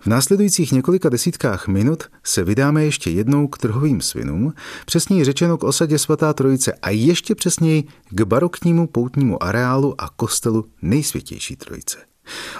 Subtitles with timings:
[0.00, 4.52] V následujících několika desítkách minut se vydáme ještě jednou k trhovým svinům,
[4.86, 10.64] přesněji řečeno k osadě svatá trojice a ještě přesněji k baroknímu poutnímu areálu a kostelu
[10.82, 11.98] nejsvětější trojice.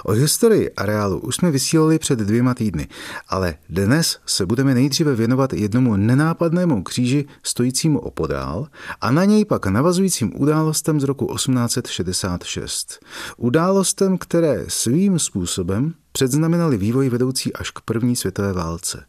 [0.05, 2.89] O historii areálu už jsme vysílali před dvěma týdny,
[3.29, 8.69] ale dnes se budeme nejdříve věnovat jednomu nenápadnému kříži stojícímu opodál
[9.01, 13.05] a na něj pak navazujícím událostem z roku 1866.
[13.37, 19.05] Událostem, které svým způsobem předznamenaly vývoj vedoucí až k první světové válce.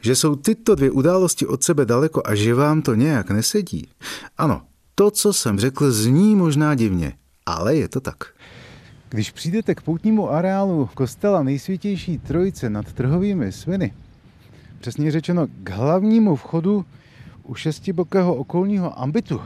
[0.00, 3.88] Že jsou tyto dvě události od sebe daleko a že vám to nějak nesedí?
[4.38, 4.62] Ano,
[4.94, 7.12] to, co jsem řekl, zní možná divně,
[7.46, 8.16] ale je to tak.
[9.08, 13.94] Když přijdete k poutnímu areálu kostela nejsvětější trojice nad trhovými sviny,
[14.80, 16.84] přesně řečeno k hlavnímu vchodu
[17.42, 19.40] u šestibokého okolního ambitu,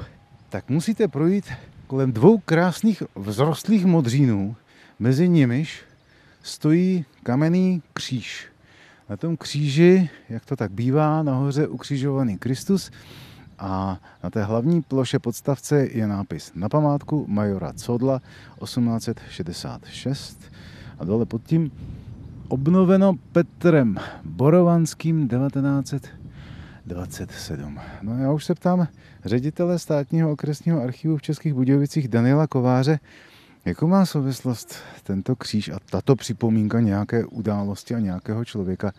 [0.49, 1.45] tak musíte projít
[1.87, 4.57] kolem dvou krásných vzrostlých modřínů,
[4.99, 5.83] mezi nimiž
[6.49, 8.47] stojí kamenný kříž.
[9.09, 12.91] Na tom kříži, jak to tak bývá, nahoře ukřižovaný Kristus
[13.59, 18.21] a na té hlavní ploše podstavce je nápis na památku majora Codla
[18.65, 20.53] 1866
[20.99, 21.71] a dole pod tím
[22.49, 27.81] obnoveno Petrem Borovanským 1927.
[28.03, 28.89] No já už se ptám
[29.25, 32.99] ředitele státního okresního archivu v Českých Budějovicích Daniela Kováře,
[33.69, 38.93] Jakou má souvislost tento kříž a tato připomínka nějaké události a nějakého člověka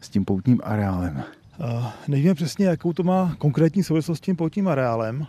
[0.00, 1.22] s tím poutním areálem?
[1.58, 5.26] Uh, nevíme přesně, jakou to má konkrétní souvislost s tím poutním areálem,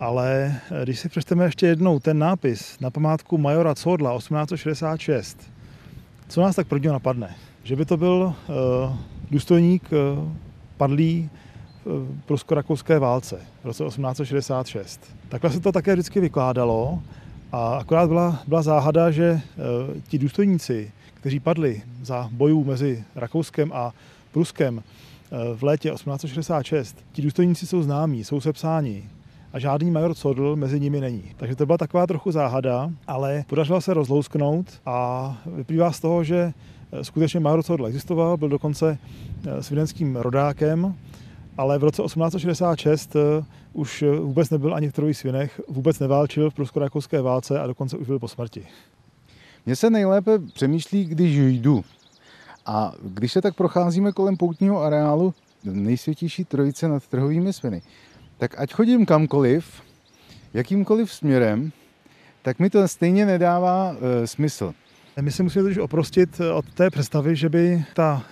[0.00, 5.50] ale eh, když si přečteme ještě jednou ten nápis na památku majora Codla 1866,
[6.28, 7.36] co nás tak prvního napadne?
[7.62, 8.96] Že by to byl uh,
[9.30, 10.32] důstojník uh,
[10.76, 11.30] padlý
[11.84, 15.16] v prusko-rakouské válce v roce 1866.
[15.28, 17.02] Takhle se to také vždycky vykládalo
[17.52, 23.72] a akorát byla, byla záhada, že uh, ti důstojníci, kteří padli za bojů mezi Rakouskem
[23.72, 23.92] a
[24.32, 24.82] Pruskem,
[25.32, 26.96] Eh, v létě 1866.
[27.12, 29.08] Ti důstojníci jsou známí, jsou sepsáni
[29.52, 31.22] a žádný major Codl mezi nimi není.
[31.36, 36.52] Takže to byla taková trochu záhada, ale podařilo se rozlousknout a vyplývá z toho, že
[36.92, 38.98] eh, skutečně major Codl existoval, byl dokonce
[39.46, 40.94] eh, svidenským rodákem,
[41.58, 43.16] ale v roce 1866
[43.72, 48.06] už vůbec nebyl ani v Trových svinech, vůbec neválčil v prusko-rakouské válce a dokonce už
[48.06, 48.66] byl po smrti.
[49.66, 51.84] Mně se nejlépe přemýšlí, když jdu
[52.66, 57.82] a když se tak procházíme kolem poutního areálu nejsvětější trojice nad trhovými sviny,
[58.38, 59.82] tak ať chodím kamkoliv,
[60.54, 61.72] jakýmkoliv směrem,
[62.42, 64.74] tak mi to stejně nedává e, smysl.
[65.20, 68.22] My si musíme totiž oprostit od té představy, že by ta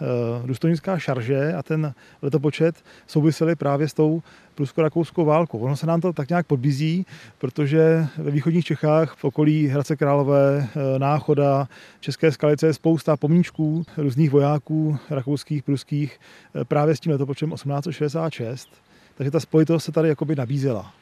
[0.41, 4.23] uh, důstojnická šarže a ten letopočet souvisely právě s tou
[4.55, 5.59] prusko-rakouskou válkou.
[5.59, 7.07] Ono se nám to tak nějak podbízí,
[7.39, 10.69] protože ve východních Čechách, v okolí Hradce Králové,
[10.99, 11.69] Náchoda,
[12.01, 16.21] České skalice je spousta pomníčků různých vojáků rakouských, pruských
[16.65, 18.69] právě s tím letopočtem 1866.
[19.15, 20.93] Takže ta spojitost se tady jakoby nabízela.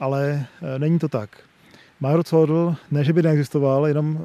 [0.00, 0.46] Ale
[0.78, 1.30] není to tak.
[2.02, 4.16] Major Codl, ne, že by neexistoval, jenom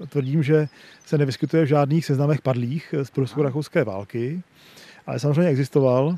[0.00, 0.68] uh, tvrdím, že
[1.06, 4.42] se nevyskytuje v žádných seznamech padlých z prusko-rakouské války,
[5.06, 6.16] ale samozřejmě existoval.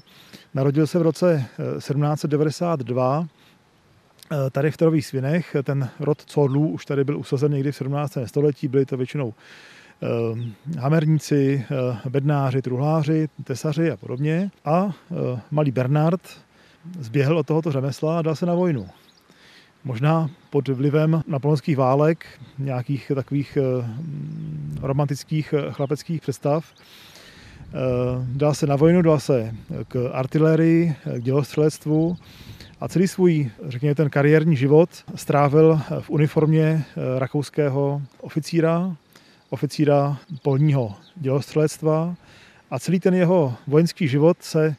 [0.55, 1.47] Narodil se v roce
[1.79, 3.27] 1792
[4.33, 5.57] eh, tady v Tarových svinech.
[5.63, 8.19] Ten rod Codlů už tady byl usazen někdy v 17.
[8.25, 9.35] století, byli to většinou
[10.79, 11.65] hamerníci,
[12.09, 14.51] bednáři, truhláři, tesaři a podobně.
[14.65, 14.93] A
[15.51, 16.21] malý Bernard
[17.01, 18.89] zběhl od tohoto řemesla a dal se na vojnu
[19.85, 22.27] možná pod vlivem napoleonských válek,
[22.59, 23.87] nějakých takových eh,
[24.81, 26.65] romantických eh, chlapeckých představ.
[26.75, 27.71] Eh,
[28.33, 29.55] dal se na vojnu, dal se
[29.89, 32.17] k artilerii, k dělostřelectvu
[32.81, 36.85] a celý svůj, řekněme, ten kariérní život strávil v uniformě
[37.19, 38.97] rakouského oficíra,
[39.51, 42.15] oficíra polního dělostřelectva
[42.71, 44.77] a celý ten jeho vojenský život se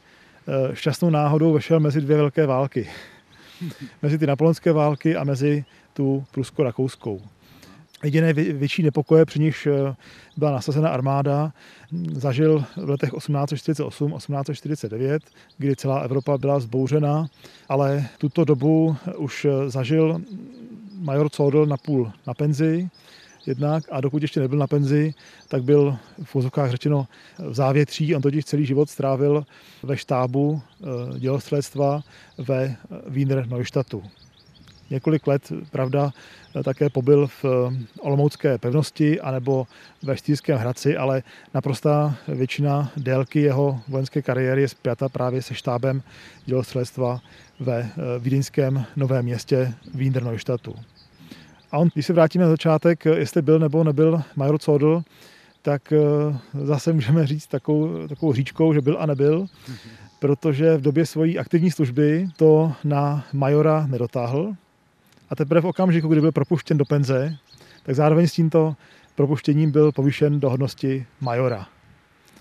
[0.72, 2.88] šťastnou náhodou vešel mezi dvě velké války.
[4.02, 7.20] mezi ty napoleonské války a mezi tu prusko-rakouskou.
[8.04, 9.94] Jediné větší nepokoje, při nichž eh,
[10.36, 11.52] byla nasazena armáda,
[12.12, 15.18] zažil v letech 1848-1849,
[15.58, 17.26] kdy celá Evropa byla zbouřena,
[17.68, 20.20] ale tuto dobu už zažil
[20.98, 22.88] major Codl na půl na penzi,
[23.46, 25.14] jednak a dokud ještě nebyl na penzi,
[25.48, 27.06] tak byl v vozovkách řečeno
[27.38, 28.14] v závětří.
[28.14, 29.46] On totiž celý život strávil
[29.82, 32.02] ve štábu eh, dělostřelectva
[32.38, 32.76] ve
[33.06, 34.02] Wiener Neustadtu.
[34.90, 36.12] Několik let, pravda,
[36.64, 37.44] také pobyl v
[38.00, 39.66] Olomoucké pevnosti anebo
[40.02, 41.22] ve Štýrském Hradci, ale
[41.54, 46.02] naprostá většina délky jeho vojenské kariéry je zpěta právě se štábem
[46.46, 47.20] dělostřelectva
[47.60, 50.74] ve vídeňském novém městě Wiener Neustadtu.
[51.72, 55.02] A on, když se vrátíme na začátek, jestli byl nebo nebyl major Codl,
[55.62, 55.98] tak eh,
[56.64, 59.46] zase můžeme říct takovou, takovou říčkou, že byl a nebyl,
[60.18, 64.54] protože v době svojí aktivní služby to na majora nedotáhl.
[65.30, 67.36] A teprve v okamžiku, kdy byl propuštěn do penze,
[67.82, 68.76] tak zároveň s tímto
[69.14, 71.66] propuštěním byl povýšen do hodnosti majora.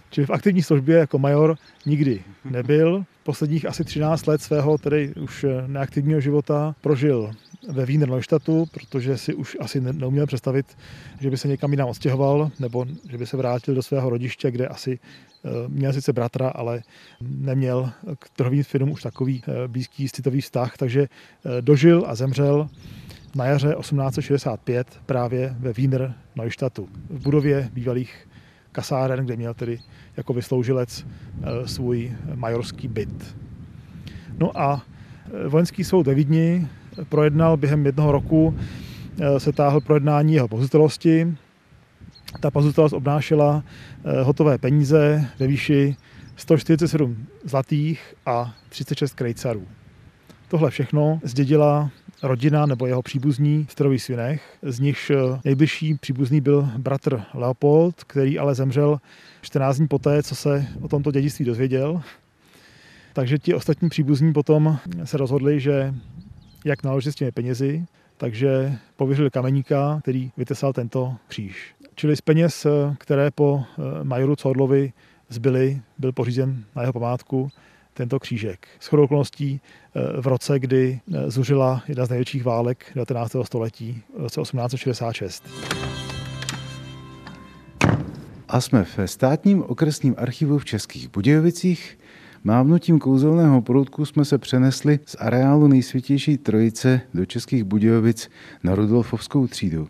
[0.10, 3.06] Čili v aktivní službě jako major nikdy nebyl.
[3.26, 7.32] Posledních asi 13 let svého, tedy už neaktivního života, prožil
[7.68, 10.78] ve Wiener Neustadtu, protože si už asi neuměl představit,
[11.20, 14.68] že by se někam jinam odstěhoval, nebo že by se vrátil do svého rodiště, kde
[14.68, 16.82] asi eh, měl sice bratra, ale
[17.22, 22.70] neměl k trhovým firmům už takový eh, blízký citový vztah, takže eh, dožil a zemřel
[23.36, 28.28] na jaře 1865 právě ve Wiener Neustadtu, v budově bývalých
[28.76, 29.80] kasáren, kde měl tedy
[30.18, 31.08] jako vysloužilec
[31.66, 33.36] svůj majorský byt.
[34.40, 34.82] No a
[35.48, 36.68] vojenský soud ve Vídni
[37.10, 38.58] projednal během jednoho roku,
[39.20, 41.38] eh, se táhl projednání jeho pozůstalosti.
[42.40, 43.64] Ta pozůstalost obnášela
[44.04, 45.96] eh, hotové peníze ve výši
[46.36, 49.68] 147 zlatých a 36 krejcarů.
[50.48, 51.90] Tohle všechno zdědila
[52.26, 58.04] rodina nebo jeho příbuzní v Starových svinech, z nichž eh, nejbližší příbuzný byl bratr Leopold,
[58.04, 59.00] který ale zemřel
[59.42, 62.02] 14 dní poté, co se o tomto dědictví dozvěděl.
[63.14, 65.94] Takže ti ostatní příbuzní potom se rozhodli, že
[66.66, 67.86] jak naložit s těmi penězi,
[68.18, 71.76] takže pověřili kameníka, který vytesal tento kříž.
[71.96, 72.68] Čili z peněz,
[72.98, 74.94] které po eh, majoru Codlovi
[75.30, 77.50] zbyly, byl pořízen na jeho památku
[77.96, 78.68] tento křížek.
[78.80, 79.62] S chodou okolností
[79.96, 83.36] eh, v roce, kdy eh, zuřila jedna z největších válek 19.
[83.44, 85.50] století, v roce 1866.
[88.48, 91.98] A jsme ve státním okresním archivu v Českých Budějovicích,
[92.48, 98.30] Mávnutím kouzelného proutku jsme se přenesli z areálu nejsvětější trojice do Českých Budějovic
[98.64, 99.88] na Rudolfovskou třídu.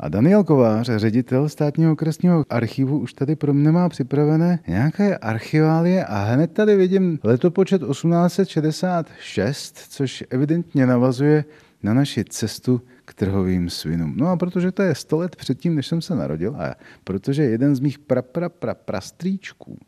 [0.00, 6.04] A Daniel Kovář, ředitel státního okresního archivu, už tady pro mě má připravené nějaké archiválie
[6.04, 11.44] a hned tady vidím letopočet 1866, což evidentně navazuje
[11.82, 14.14] na naši cestu k trhovým svinům.
[14.16, 16.74] No a protože to je 100 let předtím, než jsem se narodil a
[17.04, 19.78] protože jeden z mých pra, pra, pra, prastrýčků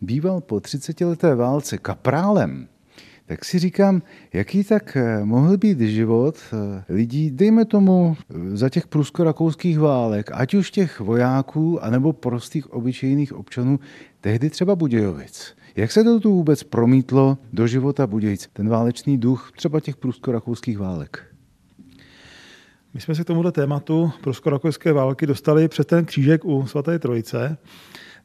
[0.00, 2.68] býval po 30 leté válce kaprálem,
[3.30, 8.68] tak si říkám, jaký tak eh, mohl být život eh, lidí, dejme tomu, eh, za
[8.68, 13.80] těch prusko-rakouských válek, ať už těch vojáků, anebo prostých obyčejných občanů,
[14.20, 15.56] tehdy třeba Budějovic.
[15.76, 20.78] Jak se to tu vůbec promítlo do života Budějic, ten válečný duch třeba těch prusko-rakouských
[20.78, 21.22] válek?
[22.94, 27.56] My jsme se k tomuto tématu prusko-rakouské války dostali přes ten křížek u svaté Trojice,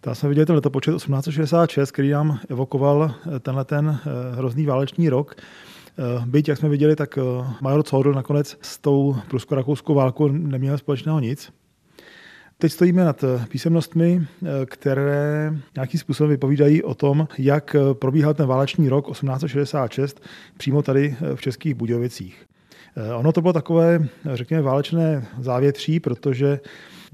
[0.05, 5.09] tam jsme viděli ten letopočet 1866, který nám evokoval eh, tenhle ten eh, hrozný válečný
[5.09, 5.35] rok.
[5.35, 7.19] Eh, byť, jak jsme viděli, tak
[7.61, 11.53] major Codl nakonec s tou prusko-rakouskou válkou neměl společného nic.
[12.57, 14.27] Teď stojíme nad písemnostmi,
[14.65, 20.21] které nějakým způsobem vypovídají o tom, jak probíhal ten válečný rok 1866
[20.57, 22.45] přímo tady v Českých Budějovicích.
[23.15, 26.59] Ono to bylo takové, řekněme, válečné závětří, protože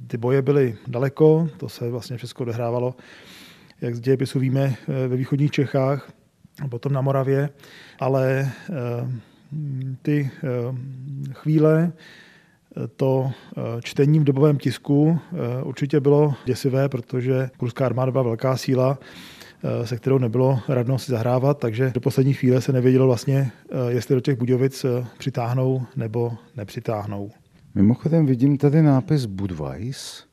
[0.07, 2.95] ty boje byly daleko, to se vlastně všechno odehrávalo,
[3.81, 6.11] jak z dějepisu víme, eh, ve východních Čechách,
[6.69, 7.49] potom na Moravě,
[7.99, 8.73] ale eh,
[10.01, 10.47] ty eh,
[11.33, 11.91] chvíle,
[12.95, 13.31] to
[13.81, 15.19] čtení v dobovém tisku
[15.63, 18.99] určitě bylo děsivé, protože pruská armáda byla velká síla,
[19.83, 23.51] se kterou nebylo radno si zahrávat, takže do poslední chvíle se nevědělo vlastně,
[23.89, 24.85] jestli do těch Budějovic
[25.17, 27.31] přitáhnou nebo nepřitáhnou.
[27.75, 30.23] Mimochodem vidím tady nápis Budweis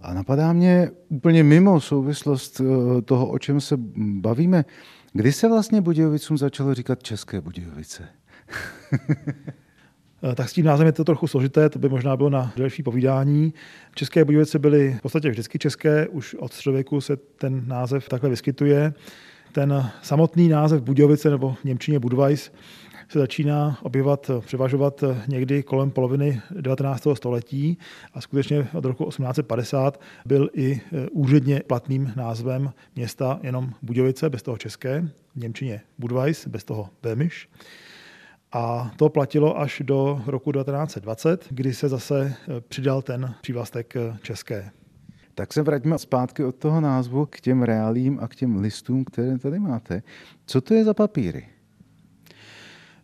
[0.00, 4.64] a napadá mě úplně mimo souvislost eh, toho, o čem se bavíme.
[5.12, 8.08] Kdy se vlastně Budějovicům začalo říkat České Budějovice?
[10.22, 12.82] Eh, tak s tím názvem je to trochu složité, to by možná bylo na delší
[12.82, 13.54] povídání.
[13.94, 18.92] České Budějovice byly v podstatě vždycky české, už od středověku se ten název takhle vyskytuje.
[19.52, 22.52] Ten samotný název Budějovice nebo v Němčině Budweis
[23.10, 27.06] se začíná objevovat, převažovat někdy kolem poloviny 19.
[27.14, 27.78] století
[28.14, 34.42] a skutečně od roku 1850 byl i e, úředně platným názvem města jenom Budějovice, bez
[34.42, 37.48] toho české, v Němčině Budweis, bez toho Böhmisch.
[38.52, 42.34] A to platilo až do roku 1920, kdy se zase
[42.68, 44.70] přidal ten přívlastek české.
[45.34, 49.38] Tak se vraťme zpátky od toho názvu k těm reálím a k těm listům, které
[49.38, 50.02] tady máte.
[50.46, 51.59] Co to je za papíry?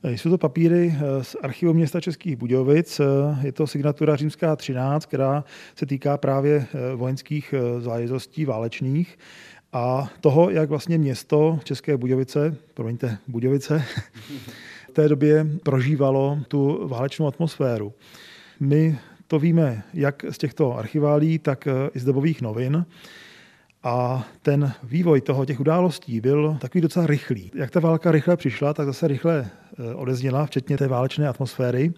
[0.05, 3.01] Jsou to papíry eh, z archivu města Českých Budějovic.
[3.01, 3.05] Eh,
[3.47, 9.19] je to signatura římská 13, která se týká právě eh, vojenských záležitostí válečných
[9.73, 13.85] a toho, jak vlastně město České Budějovice, promiňte, Budějovice,
[14.89, 17.93] v té době prožívalo tu válečnou atmosféru.
[18.61, 22.87] My to víme jak z těchto archiválí, tak i z dobových novin.
[23.87, 27.51] A ten vývoj toho těch událostí byl takový docela rychlý.
[27.55, 29.47] Jak ta válka rychle přišla, tak zase rychle
[29.79, 31.93] eh, odezněla, včetně té válečné atmosféry.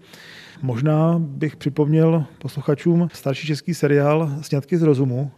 [0.62, 5.30] Možná bych připomněl posluchačům starší český seriál Sňatky z rozumu,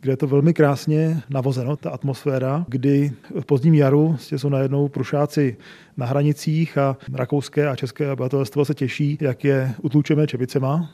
[0.00, 5.56] kde je to velmi krásně navozeno, ta atmosféra, kdy v pozdním jaru jsou najednou prušáci
[5.96, 10.90] na hranicích a rakouské a české obyvatelstvo se těší, jak je utlučeme čebicema.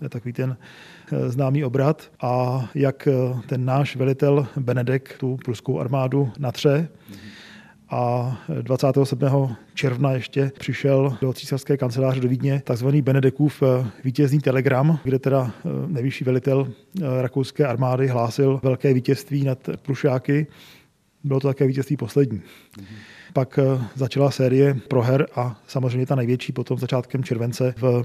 [0.00, 0.56] To je takový ten
[1.12, 3.12] Eh, známý obrat a jak eh,
[3.46, 6.88] ten náš velitel Benedek tu pruskou armádu natře.
[7.92, 9.56] A 27.
[9.74, 15.50] června ještě přišel do císařské kanceláře do Vídně takzvaný Benedekův eh, vítězný telegram, kde teda
[15.86, 16.72] nejvyšší velitel
[17.20, 20.46] rakouské armády hlásil velké vítězství nad Prušáky.
[21.24, 22.38] Bylo to také vítězství poslední.
[22.38, 22.84] Mm-hmm.
[23.32, 23.58] Pak
[23.94, 28.04] začala série proher a samozřejmě ta největší potom začátkem července v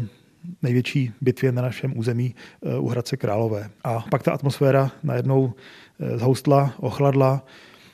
[0.62, 2.36] největší bitvě na našem území
[2.66, 3.70] eh, u Hradce Králové.
[3.84, 5.54] A pak ta atmosféra najednou
[6.00, 7.46] eh, zhoustla, ochladla,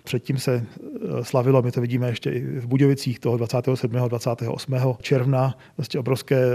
[0.04, 3.92] Předtím se eh, slavilo, my to vidíme ještě i v Budějovicích toho 27.
[4.08, 4.74] 28.
[5.02, 6.46] června, vlastně obrovské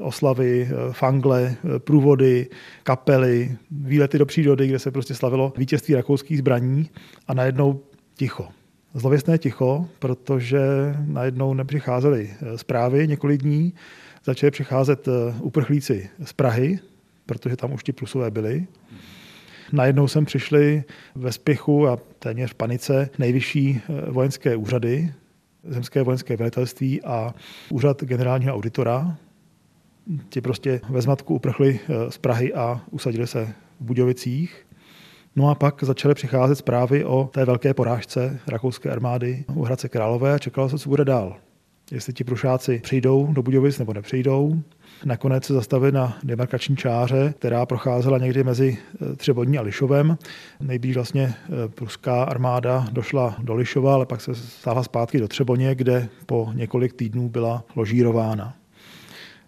[0.00, 2.48] oslavy, fangle, průvody,
[2.82, 6.90] kapely, výlety do přírody, kde se prostě slavilo vítězství rakouských zbraní
[7.28, 7.80] a najednou
[8.14, 8.48] ticho.
[8.94, 10.60] Zlověstné ticho, protože
[11.06, 13.74] najednou nepřicházely zprávy několik dní,
[14.24, 16.78] začali přicházet eh, uprchlíci z Prahy,
[17.26, 18.66] protože tam už ti plusové byli.
[19.72, 20.84] Najednou sem přišli
[21.14, 25.12] ve spěchu a téměř v panice nejvyšší eh, vojenské úřady,
[25.64, 27.34] zemské vojenské velitelství a
[27.70, 29.16] úřad generálního auditora.
[30.28, 33.44] Ti prostě ve zmatku uprchli eh, z Prahy a usadili se
[33.80, 34.66] v Budějovicích.
[35.36, 40.34] No a pak začaly přicházet zprávy o té velké porážce rakouské armády u Hradce Králové
[40.34, 41.36] a čekalo se, co bude dál
[41.92, 44.62] jestli ti prušáci přijdou do Budějovic nebo nepřijdou.
[45.04, 50.18] Nakonec se zastavili na demarkační čáře, která procházela někdy mezi eh, Třebodní a Lišovem.
[50.60, 55.74] Nejblíž vlastně eh, pruská armáda došla do Lišova, ale pak se stáhla zpátky do Třeboně,
[55.74, 58.54] kde po několik týdnů byla ložírována.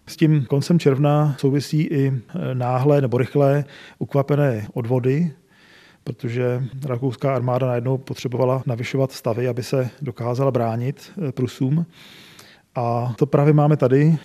[0.07, 3.64] S tím koncem června souvisí i eh, náhle nebo rychlé
[3.99, 5.33] ukvapené odvody,
[6.07, 11.87] protože rakouská armáda najednou potřebovala navyšovat stavy, aby se dokázala bránit Prusům.
[12.75, 14.19] A to právě máme tady.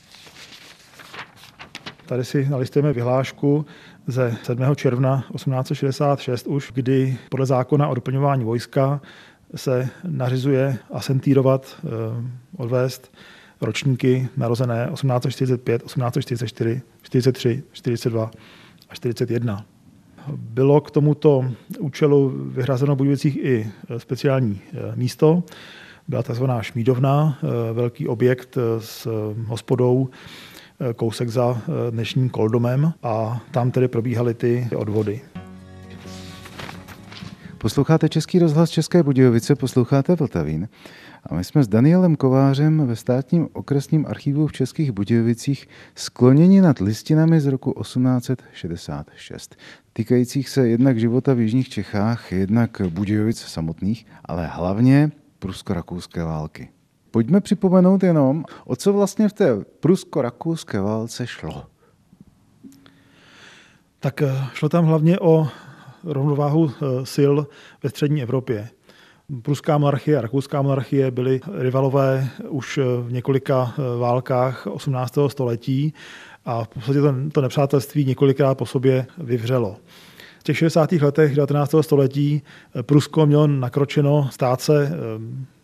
[2.06, 3.66] Tady si nalistujeme vyhlášku
[4.08, 4.76] ze 7.
[4.76, 9.02] června 1866 už, kdy podle zákona o doplňování vojska
[9.56, 11.90] se nařizuje asentírovat, eh,
[12.58, 13.16] odvést
[13.62, 18.32] ročníky narozené 1845, 1844, 43, 42
[18.90, 19.66] a 41.
[20.36, 21.46] Bylo k tomuto
[21.80, 23.01] účelu vyhrazeno v
[23.40, 25.44] i speciální eh, místo,
[26.08, 26.44] byla tzv.
[26.62, 29.08] šmídovna, eh, velký objekt s
[29.46, 30.10] hospodou,
[30.96, 35.22] kousek za dnešním koldomem a tam tedy probíhaly ty odvody.
[37.58, 40.68] Posloucháte Český rozhlas České Budějovice, posloucháte Vltavín.
[41.24, 46.80] A my jsme s Danielem Kovářem ve státním okresním archivu v Českých Budějovicích skloněni nad
[46.80, 49.56] listinami z roku 1866,
[49.94, 56.70] týkajících se jednak života v Jižních Čechách, jednak Budějovic samotných, ale hlavně prusko-rakouské války.
[57.12, 61.66] Pojďme připomenout jenom, o co vlastně v té prusko-rakouské válce šlo.
[64.00, 65.48] Tak eh, šlo tam hlavně o
[66.04, 67.34] rovnováhu eh, sil
[67.84, 68.70] ve střední Evropě.
[69.42, 75.18] Pruská monarchie a rakouská monarchie byly rivalové už eh, v několika válkách 18.
[75.28, 75.94] století
[76.46, 79.78] a v podstatě to, to nepřátelství několikrát po sobě vyvřelo.
[80.42, 80.92] V těch 60.
[80.92, 81.76] letech 19.
[81.82, 82.42] století
[82.76, 84.92] eh, Prusko mělo nakročeno stát se eh,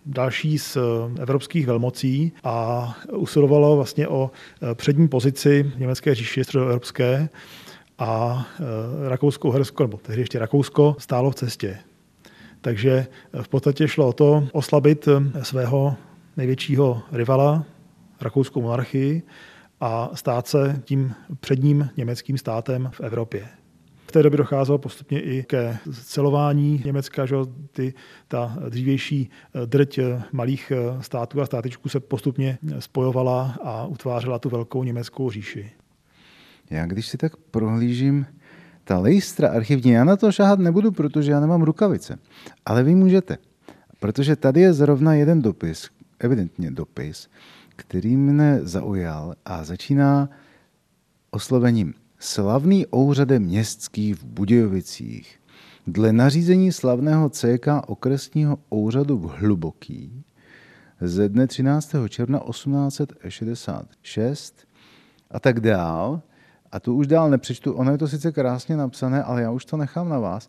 [0.05, 0.81] další z eh,
[1.21, 4.31] evropských velmocí a usilovalo vlastně o
[4.73, 7.29] přední pozici německé říši středoevropské
[7.99, 8.45] a
[9.07, 11.79] Rakousko-Uhersko, nebo tehdy ještě Rakousko, stálo v cestě.
[12.61, 13.07] Takže
[13.41, 15.07] v podstatě šlo o to oslabit
[15.41, 15.95] svého
[16.37, 17.65] největšího rivala,
[18.21, 19.23] rakouskou monarchii,
[19.81, 23.47] a stát se tím předním německým státem v Evropě.
[24.07, 27.35] V té době docházelo postupně i ke celování Německa, že
[27.71, 27.93] ty,
[28.27, 29.29] ta dřívější
[29.65, 29.99] drť
[30.31, 30.71] malých
[31.01, 35.71] států a státečků se postupně spojovala a utvářela tu velkou německou říši.
[36.69, 38.25] Já když si tak prohlížím
[38.87, 42.19] ta lejstra archivní, já na to šahat nebudu, protože já nemám rukavice.
[42.65, 43.37] Ale vy můžete.
[43.99, 45.89] Protože tady je zrovna jeden dopis,
[46.19, 47.27] evidentně dopis,
[47.75, 50.29] který mne zaujal a začíná
[51.31, 55.39] oslovením Slavný ouřade městský v Budějovicích.
[55.87, 60.23] Dle nařízení slavného CK okresního úřadu v Hluboký
[61.01, 61.95] ze dne 13.
[62.09, 64.67] června 1866
[65.31, 66.21] a tak dál.
[66.71, 69.77] A tu už dál nepřečtu, ono je to sice krásně napsané, ale já už to
[69.77, 70.47] nechám na vás.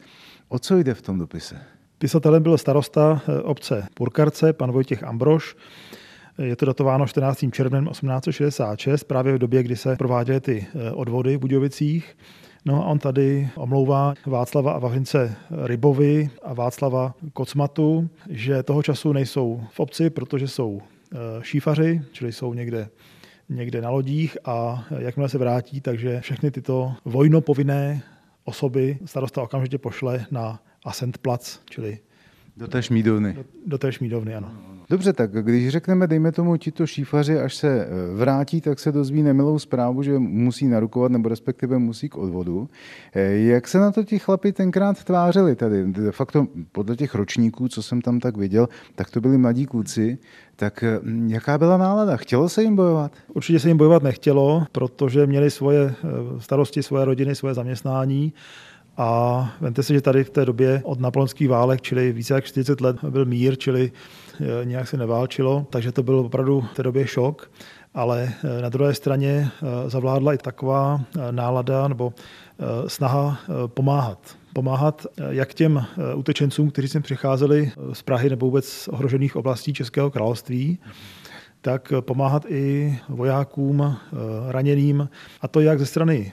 [0.48, 1.56] O co jde v tom dopise?
[1.98, 5.56] Pisatelem byl starosta eh, obce Purkarce, pan Vojtěch Ambroš.
[6.38, 7.44] Je to datováno 14.
[7.52, 12.16] červnem 1866, právě v době, kdy se prováděly ty eh, odvody v Budějovicích.
[12.64, 19.12] No a on tady omlouvá Václava a Vavřince Rybovi a Václava Kocmatu, že toho času
[19.12, 22.88] nejsou v obci, protože jsou eh, šífaři, čili jsou někde
[23.48, 28.02] někde na lodích a jakmile se vrátí, takže všechny tyto vojnopovinné
[28.44, 31.98] osoby starosta okamžitě pošle na Asentplatz, čili
[32.58, 33.32] do té šmídovny.
[33.32, 34.52] Do, do té šmídovny, ano.
[34.90, 39.22] Dobře, tak když řekneme, dejme tomu, tito šífaři, až se eh, vrátí, tak se dozví
[39.22, 42.68] nemilou zprávu, že musí narukovat, nebo respektive musí k odvodu.
[43.14, 45.92] Eh, jak se na to ti chlapi tenkrát tvářili tady?
[45.92, 50.18] De facto podle těch ročníků, co jsem tam tak viděl, tak to byli mladí kluci.
[50.56, 52.16] Tak eh, jaká byla nálada?
[52.16, 53.12] Chtělo se jim bojovat?
[53.34, 55.94] Určitě se jim bojovat nechtělo, protože měli svoje
[56.38, 58.32] starosti, svoje rodiny, svoje zaměstnání.
[58.98, 62.80] A vemte si, že tady v té době od napoleonských válek, čili více jak 40
[62.80, 63.92] let, byl mír, čili
[64.40, 67.50] e, nějak se neválčilo, takže to byl opravdu v té době šok.
[67.94, 71.00] Ale e, na druhé straně e, zavládla i taková
[71.30, 72.12] nálada nebo
[72.86, 74.36] snaha pomáhat.
[74.52, 80.10] Pomáhat jak těm utečencům, kteří sem přicházeli z Prahy nebo vůbec z ohrožených oblastí Českého
[80.10, 80.78] království,
[81.60, 83.96] tak pomáhat i vojákům,
[84.48, 85.08] raněným,
[85.40, 86.32] a to jak ze strany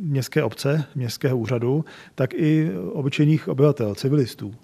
[0.00, 4.54] městské obce, městského úřadu, tak i obyčejných obyvatel, civilistů.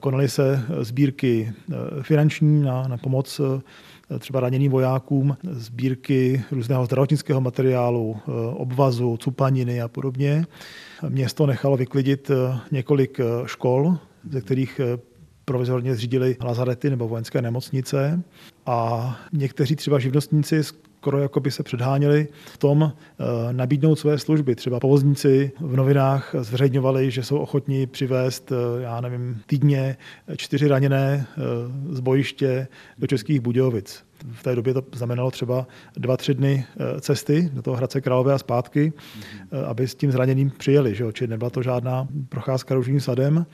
[0.00, 7.40] Konaly se sbírky eh, finanční na, na pomoc eh, třeba raněným vojákům, sbírky různého zdravotnického
[7.40, 10.46] materiálu, eh, obvazu, cupaniny a podobně.
[11.08, 12.30] Město nechalo vyklidit
[12.72, 13.98] několik škol,
[14.30, 14.80] ze kterých
[15.44, 18.22] provizorně zřídili lazarety nebo vojenské nemocnice
[18.66, 20.62] a někteří třeba živnostníci
[21.00, 24.54] skoro jako by se předháněli v tom eh, nabídnout své služby.
[24.54, 29.96] Třeba povozníci v novinách zveřejňovali, že jsou ochotní přivést, eh, já nevím, týdně
[30.36, 31.40] čtyři raněné eh,
[31.94, 34.04] z bojiště do Českých Budějovic.
[34.32, 36.64] V té době to znamenalo třeba dva, tři dny
[37.00, 38.92] cesty do toho Hradce Králové a zpátky,
[39.66, 40.94] aby s tím zraněným přijeli.
[40.94, 41.04] Že?
[41.12, 43.46] Čili nebyla to žádná procházka růžným sadem.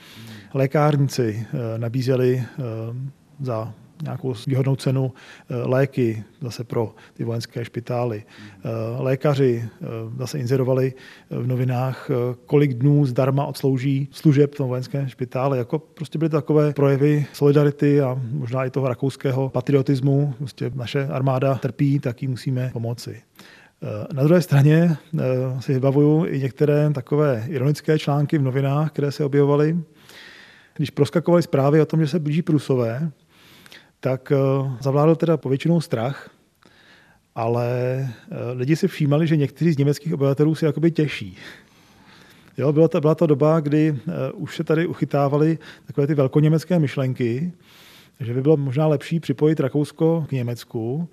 [0.55, 1.47] Lékárníci
[1.79, 2.45] nabízeli
[3.41, 5.13] za nějakou výhodnou cenu
[5.51, 8.25] eh, léky zase pro ty vojenské špitály.
[8.25, 9.87] Eh, lékaři eh,
[10.19, 10.95] zase inzerovali
[11.31, 12.11] v novinách,
[12.47, 15.59] kolik dnů zdarma odslouží služeb v tom vojenském špitále.
[15.59, 20.35] Jako prostě byly takové projevy solidarity a možná i toho rakouského patriotismu.
[20.39, 23.23] Prostě naše armáda trpí, tak jí musíme pomoci.
[24.13, 24.97] Na druhé straně
[25.61, 29.79] si vybavuju i některé takové ironické články v novinách, které se objevovaly,
[30.77, 33.11] když proskakovaly zprávy o tom, že se blíží Prusové,
[34.07, 34.37] tak eh,
[34.81, 36.31] zavládl teda povětšinou strach,
[37.35, 41.37] ale eh, lidi si všímali, že někteří z německých obyvatelů si jakoby těší.
[42.59, 43.99] Jo, byla, to, byla to doba, kdy uh,
[44.35, 47.53] už se tady uchytávaly takové ty velkoněmecké myšlenky,
[48.21, 51.09] že by bylo možná lepší připojit Rakousko k Německu.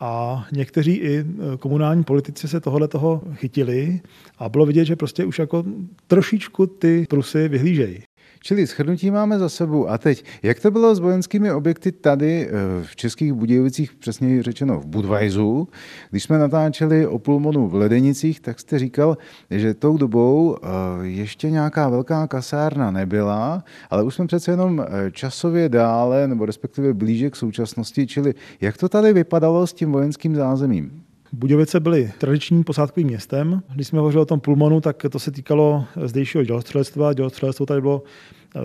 [0.00, 1.24] A někteří i
[1.58, 4.00] komunální politici se tohle toho chytili
[4.38, 5.64] a bylo vidět, že prostě už jako
[6.06, 8.05] trošičku ty Prusy vyhlížejí.
[8.46, 9.88] Čili shrnutí máme za sebou.
[9.88, 14.80] A teď, jak to bylo s vojenskými objekty tady eh, v Českých Budějovicích, přesně řečeno
[14.80, 15.68] v Budvajzu?
[16.10, 19.18] Když jsme natáčeli o Pulmonu v Ledenicích, tak jste říkal,
[19.50, 20.68] že tou dobou eh,
[21.02, 26.94] ještě nějaká velká kasárna nebyla, ale už jsme přece jenom eh, časově dále, nebo respektive
[26.94, 31.05] blíže k současnosti, čili jak to tady vypadalo s tím vojenským zázemím?
[31.38, 33.62] Budějovice byly tradičním posádkovým městem.
[33.74, 37.12] Když jsme hovořili o tom Pulmonu, tak to se týkalo zdejšího dělostřelectva.
[37.12, 38.02] Dělostřelectvo tady bylo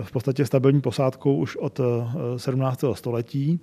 [0.02, 1.80] v podstatě stabilní posádkou už od
[2.36, 2.92] 17.
[2.92, 3.60] Eh, století,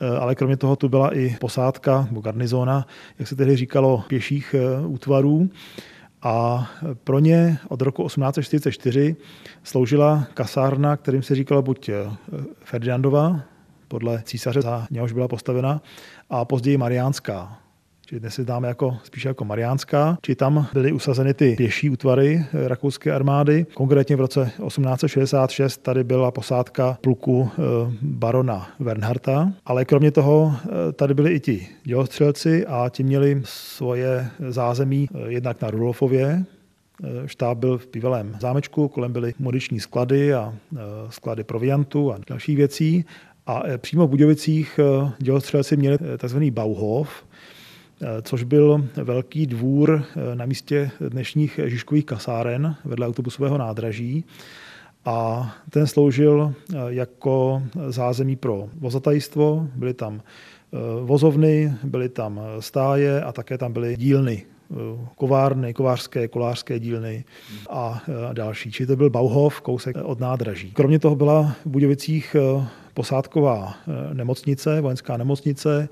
[0.00, 2.86] eh, ale kromě toho tu byla i posádka nebo garnizóna,
[3.18, 5.50] jak se tehdy říkalo, pěších eh, útvarů.
[6.22, 6.66] A
[7.04, 9.16] pro ně od roku 1844
[9.62, 11.90] sloužila kasárna, kterým se říkala buď
[12.64, 13.40] Ferdinandova,
[13.88, 15.82] podle císaře, za něhož byla postavena,
[16.30, 17.65] a později Mariánská.
[18.06, 22.44] Či dnes si známe jako, spíše jako Mariánská, či tam byly usazeny ty pěší útvary
[22.54, 23.66] eh, rakouské armády.
[23.74, 27.62] Konkrétně v roce 1866 tady byla posádka pluku eh,
[28.02, 34.30] barona Wernharta, ale kromě toho eh, tady byli i ti dělostřelci a ti měli svoje
[34.48, 36.44] zázemí jednak na Rudolfově,
[37.26, 40.54] Štáb byl v bývalém zámečku, kolem byly muniční sklady a
[41.10, 43.04] sklady proviantu a dalších věcí.
[43.46, 44.80] A přímo v Budějovicích
[45.18, 46.38] dělostřelci měli tzv.
[46.50, 47.24] Bauhof,
[48.22, 54.24] což byl velký dvůr eh, na místě dnešních Žižkových kasáren vedle autobusového nádraží.
[55.04, 60.22] A ten sloužil eh, jako zázemí pro vozatajstvo, byly tam
[61.04, 64.42] vozovny, byly tam stáje a také tam byly dílny,
[65.16, 67.24] kovárny, kovářské, kolářské dílny
[67.70, 68.72] a další.
[68.72, 70.70] Čili to byl Bauhof, kousek od nádraží.
[70.70, 72.36] Kromě toho byla v Budějovicích
[72.94, 73.74] posádková
[74.12, 75.88] nemocnice, vojenská nemocnice,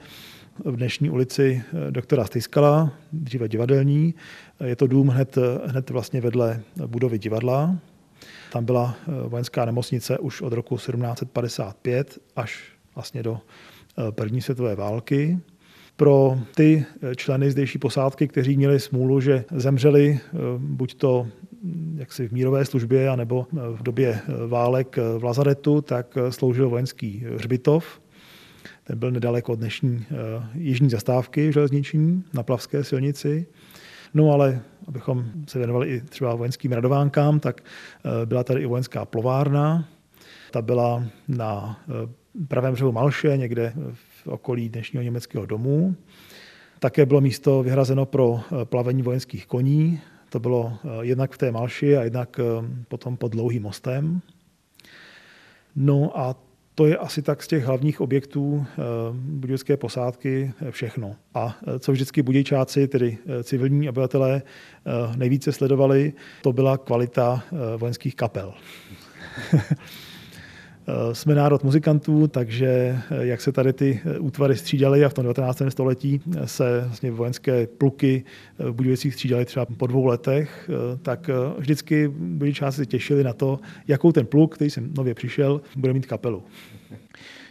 [0.64, 4.14] v dnešní ulici eh, doktora Stejskala, dříve divadelní.
[4.64, 7.79] Je to dům hned, hned vlastně vedle budovy divadla.
[8.53, 12.62] Tam byla eh, vojenská nemocnice už od roku 1755 až
[12.95, 15.38] vlastně do eh, první světové války.
[15.97, 16.85] Pro ty
[17.17, 20.21] členy zdejší posádky, kteří měli smůlu, že zemřeli
[20.59, 21.27] buď to
[21.62, 28.01] hm, jaksi v mírové službě, anebo v době válek v Lazaretu, tak sloužil vojenský hřbitov,
[28.85, 30.05] ten byl nedaleko od dnešní uh,
[30.55, 33.47] jižní zastávky železniční na Plavské silnici.
[34.14, 39.05] No ale abychom se věnovali i třeba vojenským radovánkám, tak uh, byla tady i vojenská
[39.05, 39.88] plovárna.
[40.51, 41.94] Ta byla na uh,
[42.49, 45.97] pravém břehu Malše, někde v okolí dnešního německého domu.
[46.79, 50.01] Také bylo místo vyhrazeno pro plavení vojenských koní.
[50.29, 52.40] To bylo jednak v té Malši a jednak
[52.88, 54.20] potom pod dlouhým mostem.
[55.77, 56.37] No a
[56.75, 58.83] to je asi tak z těch hlavních objektů eh,
[59.13, 61.17] budějovické posádky eh, všechno.
[61.35, 64.43] A eh, co vždycky budějčáci, tedy civilní obyvatelé,
[65.17, 67.43] nejvíce sledovali, to byla kvalita
[67.77, 68.55] vojenských kapel.
[70.87, 75.14] Eh, jsme národ muzikantů, takže eh, jak se tady ty eh, útvary střídaly a v
[75.14, 75.62] tom 19.
[75.68, 78.25] století se vlastně vojenské pluky
[78.59, 80.70] v Budějovicích střídaly třeba po dvou letech,
[81.03, 85.92] tak vždycky Budějčáci se těšili na to, jakou ten pluk, který jsem nově přišel, bude
[85.92, 86.42] mít kapelu.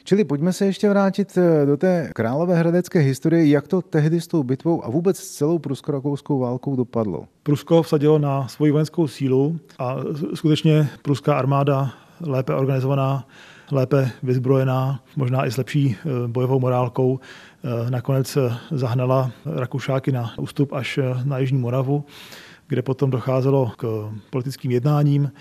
[0.03, 4.85] Čili pojďme se ještě vrátit do té královéhradecké historie, jak to tehdy s tou bitvou
[4.85, 7.25] a vůbec s celou prusko-rakouskou válkou dopadlo.
[7.43, 9.97] Prusko vsadilo na svoji vojenskou sílu a
[10.33, 13.27] skutečně pruská armáda lépe organizovaná,
[13.71, 20.33] lépe vyzbrojená, možná i s lepší eh, bojovou morálkou, eh, nakonec eh, zahnala Rakušáky na
[20.37, 22.05] ústup až na Jižní Moravu,
[22.67, 25.31] kde potom docházelo k politickým jednáním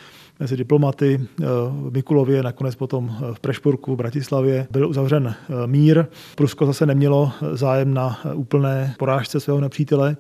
[0.41, 4.67] mezi diplomaty v Mikulově, nakonec potom v Prešpurku, v Bratislavě.
[4.71, 5.35] Byl uzavřen
[5.67, 6.05] mír.
[6.37, 10.17] Prusko zase nemělo zájem na úplné porážce svého nepřítele.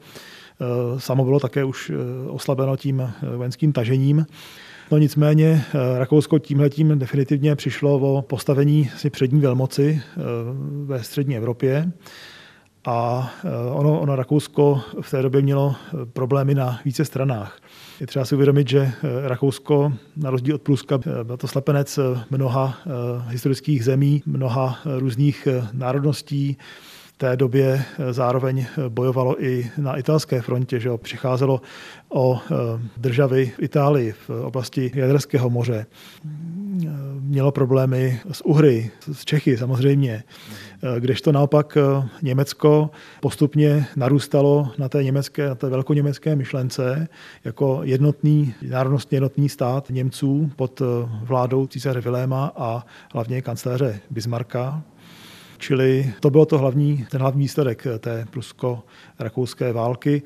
[0.99, 1.93] Samo bylo také už
[2.29, 4.27] oslabeno tím vojenským tažením.
[4.91, 10.21] No nicméně eh, Rakousko tímhletím definitivně přišlo o postavení si přední velmoci eh,
[10.85, 11.93] ve střední Evropě.
[12.85, 15.75] A eh, ono, ono Rakousko v té době mělo
[16.13, 17.61] problémy na více stranách.
[18.01, 18.93] Je třeba si uvědomit, že
[19.25, 21.99] Rakousko, na rozdíl od Pruska, byl to slepenec
[22.31, 22.79] mnoha
[23.29, 26.57] historických zemí, mnoha různých národností,
[27.23, 31.63] té době eh, zároveň eh, bojovalo i na italské frontě, že přicházelo
[32.09, 32.55] o eh,
[32.97, 35.87] državy v Itálii v oblasti Jaderského moře.
[37.21, 40.23] Mělo problémy s Uhry, s Čechy samozřejmě,
[40.99, 41.79] kdežto naopak
[42.23, 47.09] Německo postupně narůstalo na té německé, na té velkoněmecké myšlence
[47.45, 50.83] jako jednotný, národnostně jednotný stát Němců pod
[51.23, 54.83] vládou císaře Viléma a hlavně kancléře Bismarcka,
[55.63, 60.23] Čili to bylo to hlavní, ten hlavní výsledek té prusko-rakouské války.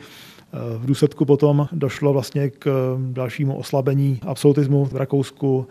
[0.78, 5.68] V důsledku potom došlo vlastně k dalšímu oslabení absolutismu v Rakousku.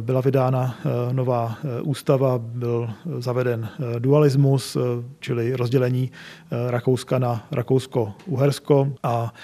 [0.00, 0.78] Byla vydána
[1.12, 4.76] nová ústava, byl zaveden dualismus,
[5.20, 6.10] čili rozdělení
[6.68, 9.34] Rakouska na Rakousko-Uhersko a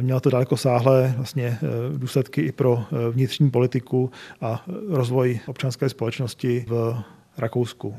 [0.00, 1.58] Mělo to daleko sáhlé vlastně
[1.96, 4.10] důsledky i pro vnitřní politiku
[4.40, 7.02] a rozvoj občanské společnosti v
[7.38, 7.94] Rakousku.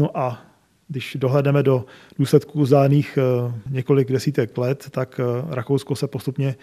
[0.00, 0.42] No a
[0.88, 1.84] když dohledeme do
[2.18, 6.54] důsledků záných eh, několik desítek let, tak eh, Rakousko se postupně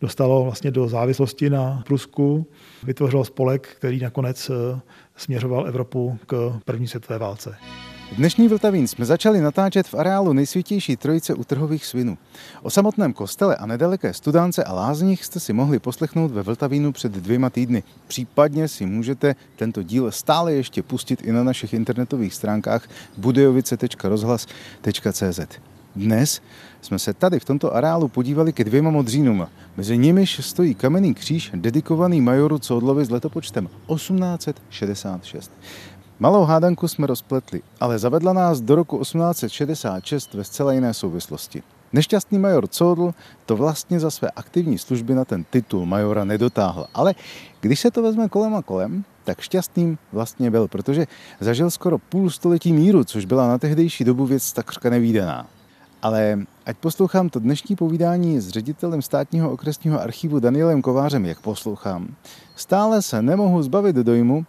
[0.00, 2.46] dostalo vlastně do závislosti na Prusku,
[2.82, 4.80] vytvořilo spolek, který nakonec eh,
[5.16, 7.56] směřoval Evropu k první světové válce.
[8.12, 12.18] Dnešní Vltavín jsme začali natáčet v areálu nejsvětější trojice u trhových svinů.
[12.62, 17.12] O samotném kostele a nedaleké studánce a lázních jste si mohli poslechnout ve Vltavínu před
[17.12, 17.82] dvěma týdny.
[18.06, 25.40] Případně si můžete tento díl stále ještě pustit i na našich internetových stránkách budejovice.rozhlas.cz.
[25.96, 26.42] Dnes
[26.82, 29.46] jsme se tady v tomto areálu podívali ke dvěma modřínům.
[29.76, 35.52] Mezi nimiž stojí kamenný kříž dedikovaný majoru Codlovi s letopočtem 1866.
[36.18, 41.62] Malou hádanku jsme rozpletli, ale zavedla nás do roku 1866 ve zcela jiné souvislosti.
[41.92, 43.14] Nešťastný major Codl
[43.46, 47.14] to vlastně za své aktivní služby na ten titul majora nedotáhl, ale
[47.60, 51.06] když se to vezme kolem a kolem, tak šťastným vlastně byl, protože
[51.40, 55.46] zažil skoro půl století míru, což byla na tehdejší dobu věc takřka nevýdaná.
[56.02, 62.14] Ale ať poslouchám to dnešní povídání s ředitelem státního okresního archivu Danielem Kovářem, jak poslouchám,
[62.56, 64.46] stále se nemohu zbavit dojmu,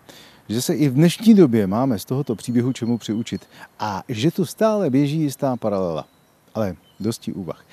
[0.50, 3.48] že se i v dnešní době máme z tohoto příběhu čemu přiučit
[3.80, 6.08] a že tu stále běží jistá paralela.
[6.54, 7.66] Ale dosti úvah.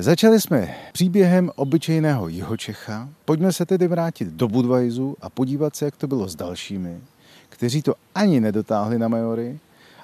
[0.00, 3.08] Začali jsme příběhem obyčejného Jihočecha.
[3.24, 7.00] Pojďme se tedy vrátit do Budvajzu a podívat se, jak to bylo s dalšími,
[7.48, 9.58] kteří to ani nedotáhli na majory,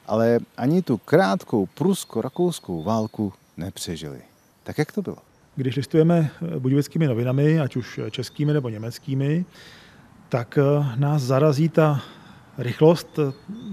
[0.07, 4.19] ale ani tu krátkou prusko-rakouskou válku nepřežili.
[4.63, 5.17] Tak jak to bylo?
[5.57, 9.45] Když listujeme budějovickými novinami, ať už českými nebo německými,
[10.35, 12.03] tak eh, nás zarazí ta
[12.59, 13.33] rychlost eh,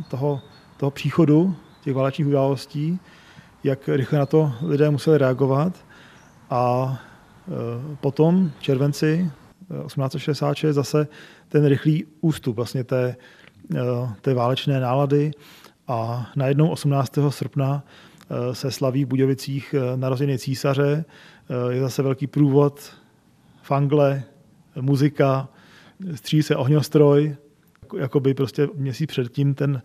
[0.10, 0.42] toho,
[0.78, 3.00] toho příchodu těch válečných událostí,
[3.64, 5.86] jak rychle na to lidé museli reagovat.
[6.50, 6.94] A
[7.48, 7.52] eh,
[8.02, 9.32] potom v červenci
[9.86, 11.08] 1866 zase
[11.50, 13.16] ten rychlý ústup vlastně té,
[14.22, 15.32] té válečné nálady
[15.88, 17.14] a najednou 18.
[17.30, 17.84] srpna
[18.52, 21.06] se slaví v Budějovicích narozeniny císaře,
[21.70, 22.94] je zase velký průvod,
[23.62, 24.24] fangle,
[24.82, 25.50] muzika,
[26.16, 27.36] střílí se ohňostroj,
[27.98, 29.82] jako by prostě měsíc předtím ten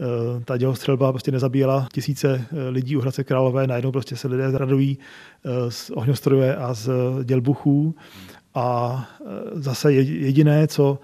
[0.00, 4.50] eh, ta dělostřelba prostě nezabíjela tisíce eh, lidí u Hradce Králové, najednou prostě se lidé
[4.50, 4.98] zradují
[5.44, 6.90] eh, z ohňostroje a z
[7.24, 7.94] dělbuchů.
[8.56, 9.08] A
[9.52, 10.98] zase jediné, co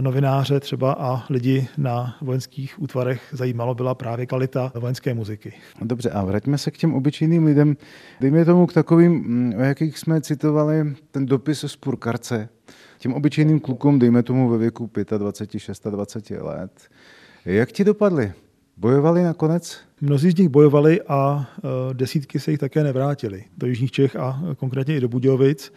[0.00, 5.52] novináře třeba a lidi na vojenských útvarech zajímalo, byla právě kvalita vojenské muziky.
[5.82, 7.76] Dobře, a vraťme se k těm obyčejným lidem.
[8.20, 12.48] Dejme tomu k takovým, mm, o jakých jsme citovali ten dopis z Purkarce,
[12.98, 16.88] těm obyčejným klukům, dejme tomu ve věku 25, 26 let.
[17.44, 18.32] Jak ti dopadli?
[18.76, 19.78] Bojovali nakonec?
[20.00, 24.40] Mnozí z nich bojovali a e, desítky se jich také nevrátili do Jižních Čech a
[24.56, 25.72] konkrétně i do Budějovic.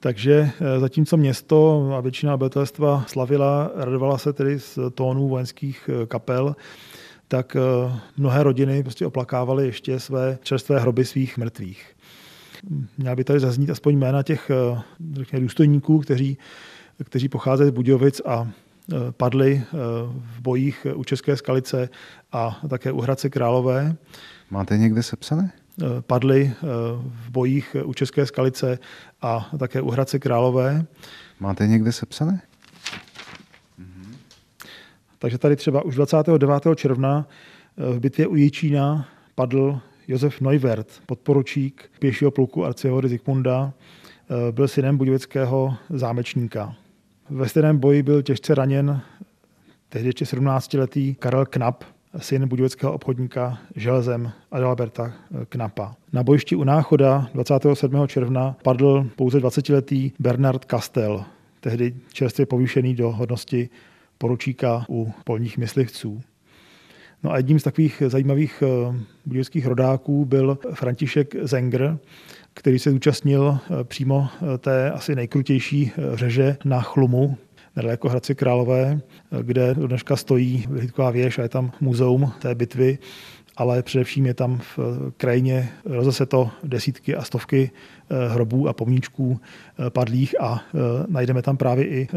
[0.00, 6.06] Takže e, zatímco město a většina obyvatelstva slavila, radovala se tedy z tónů vojenských e,
[6.06, 6.56] kapel,
[7.28, 7.56] tak
[8.16, 11.94] mnohé rodiny prostě oplakávaly ještě své čerstvé hroby svých mrtvých.
[12.98, 14.80] Měla by tady zaznít aspoň jména těch eh,
[15.12, 16.38] řekně, důstojníků, kteří,
[17.04, 18.48] kteří pocházejí z Budějovic a
[18.92, 19.76] eh, padli eh,
[20.36, 21.88] v bojích u České skalice
[22.32, 23.96] a také u Hradce Králové.
[24.50, 25.52] Máte někde sepsané?
[26.00, 26.52] Padli
[27.06, 28.78] v bojích u České skalice
[29.22, 30.86] a také u Hradce Králové.
[31.40, 32.40] Máte někde sepsané?
[35.18, 36.62] Takže tady třeba už 29.
[36.76, 37.28] června
[37.76, 43.72] v bitvě u Jičína padl Josef Neuwert, podporučík pěšího pluku arcihory Zikmunda,
[44.30, 46.74] eh, byl synem budějovického zámečníka.
[47.30, 49.00] Ve stejném boji byl těžce raněn
[49.88, 51.84] tehdy ještě 17-letý Karel Knap,
[52.18, 55.96] syn budějovického obchodníka železem Adalberta eh, Knapa.
[56.12, 58.08] Na bojišti u Náchoda 27.
[58.08, 61.24] června padl pouze 20-letý Bernard Kastel,
[61.60, 63.68] tehdy čerstvě povýšený do hodnosti
[64.18, 66.22] poručíka u polních myslivců.
[67.22, 68.94] No a jedním z takových zajímavých eh,
[69.26, 71.98] budějovických rodáků byl František Zenger,
[72.54, 77.36] který se zúčastnil eh, přímo eh, té asi nejkrutější řeže na Chlumu,
[77.76, 79.00] nedaleko Hradce Králové,
[79.42, 82.98] kde dneška stojí vyhlídková věž a je tam muzeum té bitvy
[83.60, 84.78] ale především je tam v
[85.16, 87.70] krajině rozeseto desítky a stovky
[88.10, 92.08] eh, hrobů a pomníčků eh, padlých a eh, najdeme tam právě i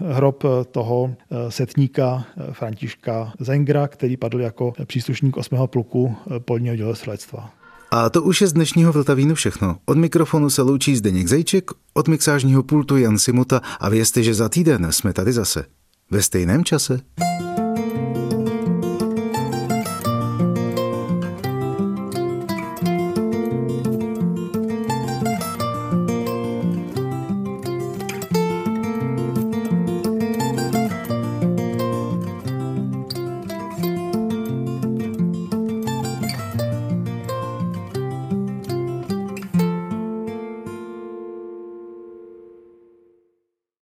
[0.00, 1.14] hrob toho
[1.48, 5.58] setníka Františka Zengra, který padl jako příslušník 8.
[5.66, 7.50] pluku polního dělostřelectva.
[7.90, 9.76] A to už je z dnešního Vltavínu všechno.
[9.86, 14.48] Od mikrofonu se loučí Zdeněk Zejček, od mixážního pultu Jan Simuta a vězte, že za
[14.48, 15.64] týden jsme tady zase.
[16.10, 17.00] Ve stejném čase.